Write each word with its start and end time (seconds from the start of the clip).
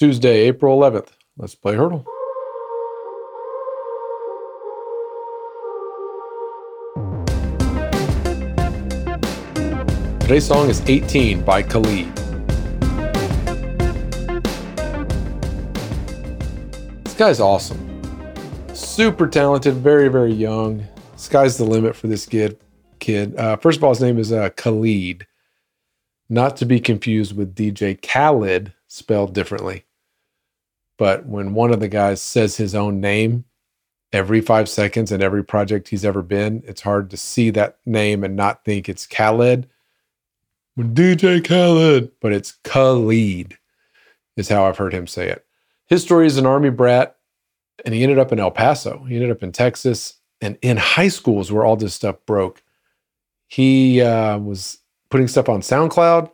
Tuesday, 0.00 0.48
April 0.48 0.80
11th. 0.80 1.08
Let's 1.36 1.54
play 1.54 1.74
Heardle. 1.74 2.06
Today's 10.20 10.46
song 10.46 10.70
is 10.70 10.80
18 10.86 11.42
by 11.42 11.62
Khalid. 11.62 12.16
This 17.04 17.14
guy's 17.18 17.40
awesome. 17.40 18.02
Super 18.72 19.26
talented, 19.28 19.74
very, 19.74 20.08
very 20.08 20.32
young. 20.32 20.82
Sky's 21.16 21.58
the 21.58 21.64
limit 21.64 21.94
for 21.94 22.06
this 22.06 22.24
kid. 22.24 22.58
Kid. 23.00 23.36
Uh, 23.36 23.58
first 23.58 23.76
of 23.76 23.84
all, 23.84 23.90
his 23.90 24.00
name 24.00 24.18
is 24.18 24.32
uh, 24.32 24.48
Khalid, 24.56 25.26
not 26.30 26.56
to 26.56 26.64
be 26.64 26.80
confused 26.80 27.36
with 27.36 27.54
DJ 27.54 28.00
Khaled, 28.00 28.72
spelled 28.88 29.34
differently. 29.34 29.84
But 31.00 31.24
when 31.24 31.54
one 31.54 31.72
of 31.72 31.80
the 31.80 31.88
guys 31.88 32.20
says 32.20 32.58
his 32.58 32.74
own 32.74 33.00
name 33.00 33.46
every 34.12 34.42
five 34.42 34.68
seconds 34.68 35.10
in 35.10 35.22
every 35.22 35.42
project 35.42 35.88
he's 35.88 36.04
ever 36.04 36.20
been, 36.20 36.62
it's 36.66 36.82
hard 36.82 37.08
to 37.08 37.16
see 37.16 37.48
that 37.50 37.78
name 37.86 38.22
and 38.22 38.36
not 38.36 38.66
think 38.66 38.86
it's 38.86 39.06
Khaled 39.06 39.66
DJ 40.78 41.42
Khaled, 41.42 42.10
but 42.20 42.32
it's 42.32 42.52
Khalid, 42.64 43.56
is 44.36 44.48
how 44.48 44.64
I've 44.64 44.76
heard 44.76 44.92
him 44.92 45.06
say 45.06 45.28
it. 45.28 45.44
His 45.86 46.02
story 46.02 46.26
is 46.26 46.36
an 46.36 46.46
army 46.46 46.70
brat, 46.70 47.16
and 47.84 47.94
he 47.94 48.02
ended 48.02 48.18
up 48.18 48.30
in 48.30 48.40
El 48.40 48.50
Paso. 48.50 49.04
He 49.04 49.16
ended 49.16 49.30
up 49.30 49.42
in 49.42 49.52
Texas, 49.52 50.14
and 50.40 50.58
in 50.62 50.76
high 50.76 51.08
schools 51.08 51.50
where 51.50 51.64
all 51.64 51.76
this 51.76 51.94
stuff 51.94 52.16
broke. 52.26 52.62
He 53.48 54.00
uh, 54.00 54.38
was 54.38 54.78
putting 55.08 55.28
stuff 55.28 55.48
on 55.48 55.60
SoundCloud, 55.60 56.30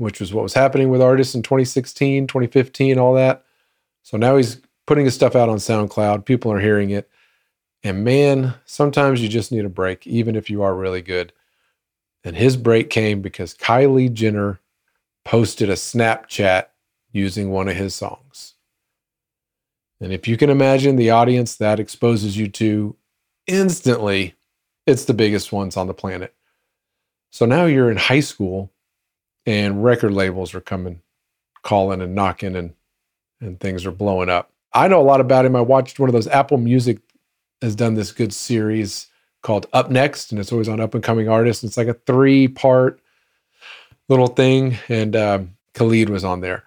which 0.00 0.18
was 0.18 0.32
what 0.32 0.42
was 0.42 0.54
happening 0.54 0.88
with 0.88 1.02
artists 1.02 1.34
in 1.34 1.42
2016, 1.42 2.26
2015, 2.26 2.98
all 2.98 3.12
that. 3.12 3.44
So 4.02 4.16
now 4.16 4.38
he's 4.38 4.58
putting 4.86 5.04
his 5.04 5.14
stuff 5.14 5.36
out 5.36 5.50
on 5.50 5.58
SoundCloud. 5.58 6.24
People 6.24 6.50
are 6.50 6.58
hearing 6.58 6.88
it. 6.88 7.10
And 7.84 8.02
man, 8.02 8.54
sometimes 8.64 9.20
you 9.20 9.28
just 9.28 9.52
need 9.52 9.66
a 9.66 9.68
break, 9.68 10.06
even 10.06 10.36
if 10.36 10.48
you 10.48 10.62
are 10.62 10.74
really 10.74 11.02
good. 11.02 11.34
And 12.24 12.34
his 12.34 12.56
break 12.56 12.88
came 12.88 13.20
because 13.20 13.54
Kylie 13.54 14.10
Jenner 14.10 14.58
posted 15.26 15.68
a 15.68 15.74
Snapchat 15.74 16.68
using 17.12 17.50
one 17.50 17.68
of 17.68 17.76
his 17.76 17.94
songs. 17.94 18.54
And 20.00 20.14
if 20.14 20.26
you 20.26 20.38
can 20.38 20.48
imagine 20.48 20.96
the 20.96 21.10
audience 21.10 21.56
that 21.56 21.78
exposes 21.78 22.38
you 22.38 22.48
to 22.48 22.96
instantly, 23.46 24.34
it's 24.86 25.04
the 25.04 25.12
biggest 25.12 25.52
ones 25.52 25.76
on 25.76 25.88
the 25.88 25.94
planet. 25.94 26.34
So 27.28 27.44
now 27.44 27.66
you're 27.66 27.90
in 27.90 27.98
high 27.98 28.20
school 28.20 28.72
and 29.46 29.84
record 29.84 30.12
labels 30.12 30.54
are 30.54 30.60
coming, 30.60 31.00
calling 31.62 32.02
and 32.02 32.14
knocking 32.14 32.56
and 32.56 32.74
and 33.40 33.58
things 33.58 33.86
are 33.86 33.90
blowing 33.90 34.28
up. 34.28 34.52
I 34.72 34.86
know 34.88 35.00
a 35.00 35.02
lot 35.02 35.20
about 35.20 35.46
him. 35.46 35.56
I 35.56 35.62
watched 35.62 35.98
one 35.98 36.08
of 36.08 36.12
those 36.12 36.28
Apple 36.28 36.58
Music 36.58 36.98
has 37.62 37.74
done 37.74 37.94
this 37.94 38.12
good 38.12 38.32
series 38.32 39.06
called 39.42 39.66
Up 39.72 39.90
Next, 39.90 40.30
and 40.30 40.40
it's 40.40 40.52
always 40.52 40.68
on 40.68 40.80
up 40.80 40.94
and 40.94 41.02
coming 41.02 41.28
artists. 41.28 41.64
It's 41.64 41.76
like 41.76 41.88
a 41.88 41.94
three 41.94 42.48
part 42.48 43.00
little 44.08 44.26
thing, 44.26 44.76
and 44.88 45.16
um, 45.16 45.56
Khalid 45.74 46.10
was 46.10 46.24
on 46.24 46.40
there. 46.40 46.64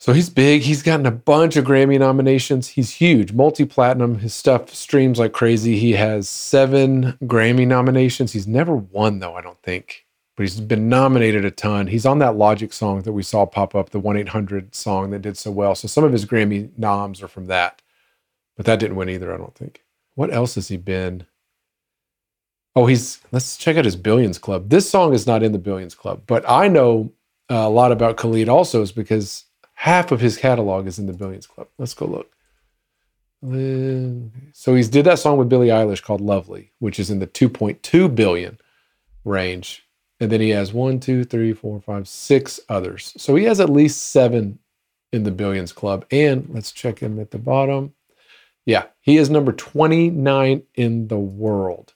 So 0.00 0.12
he's 0.12 0.30
big. 0.30 0.62
He's 0.62 0.82
gotten 0.82 1.06
a 1.06 1.10
bunch 1.10 1.56
of 1.56 1.64
Grammy 1.64 1.98
nominations. 1.98 2.68
He's 2.68 2.90
huge, 2.90 3.32
multi 3.32 3.64
platinum. 3.64 4.20
His 4.20 4.32
stuff 4.32 4.72
streams 4.72 5.18
like 5.18 5.32
crazy. 5.32 5.76
He 5.76 5.92
has 5.92 6.28
seven 6.28 7.18
Grammy 7.24 7.66
nominations. 7.66 8.32
He's 8.32 8.46
never 8.46 8.76
won, 8.76 9.18
though, 9.18 9.34
I 9.34 9.40
don't 9.40 9.60
think, 9.62 10.06
but 10.38 10.44
he's 10.44 10.60
been 10.60 10.88
nominated 10.88 11.44
a 11.44 11.50
ton. 11.50 11.88
He's 11.88 12.06
on 12.06 12.20
that 12.20 12.36
Logic 12.36 12.72
song 12.72 13.02
that 13.02 13.12
we 13.12 13.24
saw 13.24 13.44
pop 13.44 13.74
up, 13.74 13.90
the 13.90 13.98
1 13.98 14.18
800 14.18 14.72
song 14.72 15.10
that 15.10 15.20
did 15.20 15.36
so 15.36 15.50
well. 15.50 15.74
So 15.74 15.88
some 15.88 16.04
of 16.04 16.12
his 16.12 16.24
Grammy 16.24 16.70
noms 16.78 17.24
are 17.24 17.26
from 17.28 17.46
that, 17.46 17.82
but 18.56 18.64
that 18.64 18.78
didn't 18.78 18.94
win 18.94 19.08
either, 19.08 19.34
I 19.34 19.36
don't 19.36 19.56
think. 19.56 19.82
What 20.14 20.32
else 20.32 20.54
has 20.54 20.68
he 20.68 20.76
been? 20.76 21.26
Oh, 22.76 22.86
he's 22.86 23.18
let's 23.32 23.56
check 23.56 23.76
out 23.76 23.84
his 23.84 23.96
Billions 23.96 24.38
Club. 24.38 24.68
This 24.68 24.88
song 24.88 25.12
is 25.12 25.26
not 25.26 25.42
in 25.42 25.50
the 25.50 25.58
Billions 25.58 25.96
Club, 25.96 26.22
but 26.28 26.48
I 26.48 26.68
know 26.68 27.12
uh, 27.50 27.56
a 27.56 27.68
lot 27.68 27.90
about 27.90 28.16
Khalid 28.16 28.48
also 28.48 28.80
is 28.80 28.92
because 28.92 29.44
half 29.74 30.12
of 30.12 30.20
his 30.20 30.36
catalog 30.36 30.86
is 30.86 31.00
in 31.00 31.06
the 31.06 31.12
Billions 31.12 31.48
Club. 31.48 31.66
Let's 31.78 31.94
go 31.94 32.06
look. 32.06 32.30
So 34.52 34.76
he's 34.76 34.88
did 34.88 35.04
that 35.06 35.18
song 35.18 35.36
with 35.36 35.48
Billie 35.48 35.66
Eilish 35.66 36.04
called 36.04 36.20
Lovely, 36.20 36.70
which 36.78 37.00
is 37.00 37.10
in 37.10 37.18
the 37.18 37.26
2.2 37.26 38.14
billion 38.14 38.58
range. 39.24 39.84
And 40.20 40.30
then 40.32 40.40
he 40.40 40.50
has 40.50 40.72
one, 40.72 40.98
two, 41.00 41.24
three, 41.24 41.52
four, 41.52 41.80
five, 41.80 42.08
six 42.08 42.58
others. 42.68 43.14
So 43.16 43.36
he 43.36 43.44
has 43.44 43.60
at 43.60 43.70
least 43.70 44.10
seven 44.10 44.58
in 45.12 45.22
the 45.22 45.30
Billions 45.30 45.72
Club. 45.72 46.04
And 46.10 46.48
let's 46.52 46.72
check 46.72 46.98
him 46.98 47.20
at 47.20 47.30
the 47.30 47.38
bottom. 47.38 47.94
Yeah, 48.66 48.86
he 49.00 49.16
is 49.16 49.30
number 49.30 49.52
29 49.52 50.62
in 50.74 51.08
the 51.08 51.18
world 51.18 51.94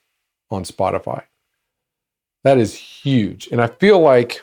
on 0.50 0.64
Spotify. 0.64 1.24
That 2.44 2.58
is 2.58 2.74
huge. 2.74 3.48
And 3.48 3.60
I 3.60 3.66
feel 3.66 4.00
like 4.00 4.42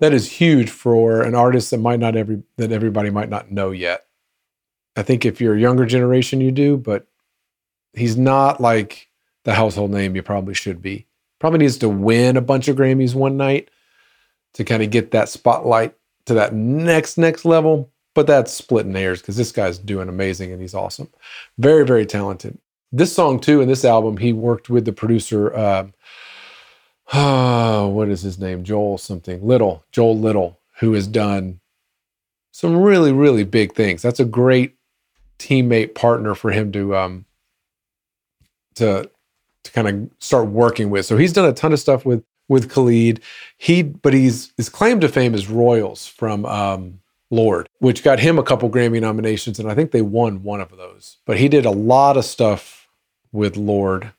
that 0.00 0.12
is 0.12 0.30
huge 0.30 0.70
for 0.70 1.22
an 1.22 1.34
artist 1.34 1.70
that 1.70 1.78
might 1.78 2.00
not 2.00 2.16
every 2.16 2.42
that 2.56 2.72
everybody 2.72 3.10
might 3.10 3.28
not 3.28 3.50
know 3.50 3.70
yet. 3.70 4.06
I 4.96 5.02
think 5.02 5.24
if 5.24 5.40
you're 5.40 5.54
a 5.54 5.60
younger 5.60 5.86
generation 5.86 6.40
you 6.40 6.52
do, 6.52 6.76
but 6.76 7.06
he's 7.92 8.16
not 8.16 8.60
like 8.60 9.08
the 9.44 9.54
household 9.54 9.90
name 9.90 10.14
you 10.14 10.22
probably 10.22 10.54
should 10.54 10.80
be. 10.80 11.06
Probably 11.44 11.58
needs 11.58 11.76
to 11.76 11.90
win 11.90 12.38
a 12.38 12.40
bunch 12.40 12.68
of 12.68 12.76
Grammys 12.76 13.14
one 13.14 13.36
night 13.36 13.68
to 14.54 14.64
kind 14.64 14.82
of 14.82 14.88
get 14.88 15.10
that 15.10 15.28
spotlight 15.28 15.94
to 16.24 16.32
that 16.32 16.54
next 16.54 17.18
next 17.18 17.44
level, 17.44 17.90
but 18.14 18.26
that's 18.26 18.50
splitting 18.50 18.94
hairs 18.94 19.20
because 19.20 19.36
this 19.36 19.52
guy's 19.52 19.76
doing 19.76 20.08
amazing 20.08 20.52
and 20.52 20.62
he's 20.62 20.72
awesome. 20.72 21.10
Very, 21.58 21.84
very 21.84 22.06
talented. 22.06 22.56
This 22.92 23.14
song, 23.14 23.40
too, 23.40 23.60
in 23.60 23.68
this 23.68 23.84
album, 23.84 24.16
he 24.16 24.32
worked 24.32 24.70
with 24.70 24.86
the 24.86 24.92
producer, 24.94 25.54
uh, 25.54 25.86
oh, 27.12 27.88
what 27.88 28.08
is 28.08 28.22
his 28.22 28.38
name? 28.38 28.64
Joel 28.64 28.96
something, 28.96 29.46
Little, 29.46 29.84
Joel 29.92 30.18
Little, 30.18 30.58
who 30.78 30.94
has 30.94 31.06
done 31.06 31.60
some 32.52 32.74
really, 32.74 33.12
really 33.12 33.44
big 33.44 33.74
things. 33.74 34.00
That's 34.00 34.18
a 34.18 34.24
great 34.24 34.76
teammate 35.38 35.94
partner 35.94 36.34
for 36.34 36.52
him 36.52 36.72
to, 36.72 36.96
um, 36.96 37.26
to, 38.76 39.10
to 39.64 39.72
kind 39.72 39.88
of 39.88 40.10
start 40.20 40.46
working 40.46 40.90
with. 40.90 41.06
So 41.06 41.16
he's 41.16 41.32
done 41.32 41.48
a 41.48 41.52
ton 41.52 41.72
of 41.72 41.80
stuff 41.80 42.06
with 42.06 42.24
with 42.48 42.70
Khalid. 42.70 43.20
He, 43.56 43.82
but 43.82 44.12
he's 44.12 44.52
his 44.56 44.68
claim 44.68 45.00
to 45.00 45.08
fame 45.08 45.34
is 45.34 45.48
Royals 45.48 46.06
from 46.06 46.44
um, 46.46 47.00
Lorde, 47.30 47.68
which 47.78 48.04
got 48.04 48.20
him 48.20 48.38
a 48.38 48.42
couple 48.42 48.70
Grammy 48.70 49.00
nominations, 49.00 49.58
and 49.58 49.70
I 49.70 49.74
think 49.74 49.90
they 49.90 50.02
won 50.02 50.42
one 50.42 50.60
of 50.60 50.76
those. 50.76 51.18
But 51.24 51.38
he 51.38 51.48
did 51.48 51.64
a 51.66 51.70
lot 51.70 52.16
of 52.16 52.24
stuff 52.24 52.88
with 53.32 53.56
Lorde 53.56 54.12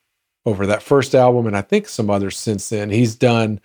over 0.45 0.66
that 0.67 0.84
first 0.84 1.16
album, 1.16 1.47
and 1.47 1.55
I 1.55 1.61
think 1.61 1.88
some 1.88 2.09
others 2.09 2.38
since 2.38 2.69
then. 2.69 2.89
He's 2.89 3.16
done 3.16 3.59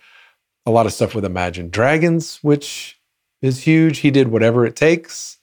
a 0.65 0.71
lot 0.71 0.85
of 0.85 0.93
stuff 0.93 1.15
with 1.15 1.25
Imagine 1.25 1.69
Dragons, 1.69 2.37
which 2.41 2.99
is 3.41 3.63
huge. 3.63 3.99
He 3.99 4.11
did 4.11 4.29
whatever 4.29 4.65
it 4.65 4.75
takes. 4.75 5.37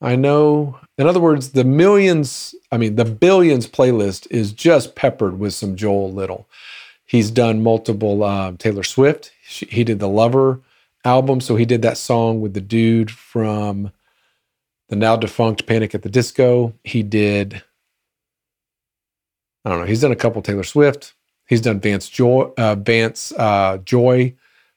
I 0.00 0.16
know. 0.16 0.78
In 0.96 1.06
other 1.06 1.20
words, 1.20 1.50
the 1.50 1.64
millions, 1.64 2.54
I 2.72 2.78
mean, 2.78 2.96
the 2.96 3.04
billions 3.04 3.66
playlist 3.66 4.26
is 4.30 4.52
just 4.52 4.94
peppered 4.94 5.38
with 5.38 5.54
some 5.54 5.76
Joel 5.76 6.12
Little. 6.12 6.48
He's 7.04 7.30
done 7.30 7.62
multiple 7.62 8.22
uh, 8.22 8.52
Taylor 8.58 8.84
Swift. 8.84 9.32
He 9.46 9.84
did 9.84 9.98
the 9.98 10.08
Lover 10.08 10.60
album. 11.04 11.40
So 11.40 11.56
he 11.56 11.64
did 11.64 11.82
that 11.82 11.98
song 11.98 12.40
with 12.40 12.54
the 12.54 12.60
dude 12.60 13.10
from 13.10 13.90
the 14.88 14.96
now 14.96 15.16
defunct 15.16 15.66
Panic 15.66 15.94
at 15.94 16.02
the 16.02 16.08
Disco. 16.08 16.74
He 16.84 17.02
did, 17.02 17.62
I 19.64 19.70
don't 19.70 19.80
know, 19.80 19.86
he's 19.86 20.00
done 20.00 20.12
a 20.12 20.16
couple 20.16 20.40
Taylor 20.42 20.64
Swift. 20.64 21.14
He's 21.46 21.60
done 21.60 21.80
Vance 21.80 22.08
Joy, 22.08 22.52
uh, 22.56 22.76
Vance 22.76 23.32
uh, 23.32 23.78
Joy, 23.78 24.34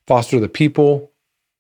Foster 0.08 0.40
the 0.40 0.50
People, 0.50 1.12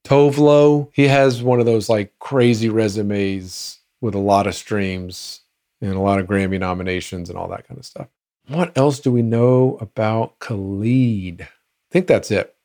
Tove 0.03 0.38
Lo. 0.38 0.90
He 0.94 1.08
has 1.08 1.41
one 1.41 1.59
of 1.59 1.66
those 1.66 1.90
like 1.90 2.17
crazy 2.20 2.70
resumes 2.70 3.79
with 4.02 4.16
a 4.16 4.20
lot 4.20 4.47
of 4.47 4.55
streams 4.55 5.41
and 5.82 5.94
a 5.94 6.00
lot 6.00 6.20
of 6.20 6.28
Grammy 6.28 6.59
nominations 6.59 7.29
and 7.29 7.38
all 7.38 7.47
that 7.50 7.67
kind 7.67 7.78
of 7.78 7.85
stuff. 7.85 8.08
What 8.47 8.78
else 8.78 9.00
do 9.00 9.11
we 9.11 9.22
know 9.22 9.78
about 9.79 10.40
Khalid? 10.40 11.41
I 11.41 11.47
think 11.91 12.08
that's 12.08 12.32
it. 12.32 12.55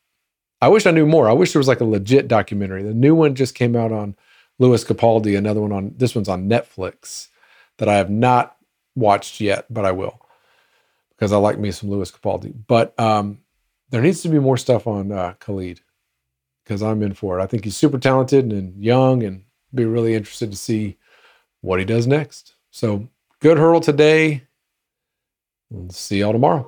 I 0.60 0.68
wish 0.68 0.86
I 0.86 0.90
knew 0.90 1.06
more. 1.06 1.28
I 1.28 1.34
wish 1.34 1.52
there 1.52 1.60
was 1.60 1.68
like 1.68 1.80
a 1.80 1.84
legit 1.84 2.26
documentary. 2.26 2.82
The 2.82 2.94
new 2.94 3.14
one 3.14 3.36
just 3.36 3.54
came 3.54 3.76
out 3.76 3.92
on 3.92 4.16
Lewis 4.58 4.82
Capaldi, 4.82 5.38
another 5.38 5.60
one 5.60 5.70
on 5.70 5.94
this 5.96 6.16
one's 6.16 6.28
on 6.28 6.48
Netflix 6.48 7.28
that 7.76 7.88
I 7.88 7.94
have 7.94 8.10
not 8.10 8.56
watched 8.96 9.40
yet, 9.40 9.66
but 9.70 9.84
I 9.84 9.92
will 9.92 10.20
because 11.10 11.32
I 11.32 11.36
like 11.36 11.58
me 11.58 11.70
some 11.70 11.90
Lewis 11.90 12.10
Capaldi. 12.10 12.54
But 12.66 12.98
um, 12.98 13.38
there 13.90 14.02
needs 14.02 14.22
to 14.22 14.28
be 14.28 14.40
more 14.40 14.56
stuff 14.56 14.88
on 14.88 15.12
uh, 15.12 15.34
Khalid 15.38 15.80
because 16.68 16.82
I'm 16.82 17.02
in 17.02 17.14
for 17.14 17.38
it. 17.38 17.42
I 17.42 17.46
think 17.46 17.64
he's 17.64 17.78
super 17.78 17.98
talented 17.98 18.52
and 18.52 18.84
young, 18.84 19.22
and 19.22 19.42
be 19.74 19.86
really 19.86 20.14
interested 20.14 20.50
to 20.50 20.56
see 20.56 20.98
what 21.62 21.78
he 21.78 21.84
does 21.86 22.06
next. 22.06 22.56
So 22.70 23.08
good 23.40 23.56
Heardle 23.56 23.82
today. 23.82 24.42
We'll 25.70 25.88
see 25.88 26.20
y'all 26.20 26.32
tomorrow. 26.32 26.64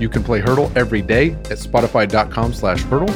You 0.00 0.08
can 0.08 0.24
play 0.24 0.40
Heardle 0.40 0.72
every 0.76 1.02
day 1.02 1.30
at 1.30 1.58
spotify.com 1.58 2.54
slash 2.54 2.82
Heardle. 2.82 3.10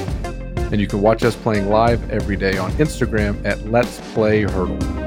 And 0.71 0.81
you 0.81 0.87
can 0.87 1.03
watch 1.03 1.25
us 1.25 1.35
playing 1.37 1.69
live 1.69 2.11
every 2.11 2.37
day 2.37 2.56
on 2.56 2.71
Instagram 2.73 3.44
at 3.44 3.65
Let's 3.71 4.00
Play 4.12 4.44
Heardle. 4.44 5.03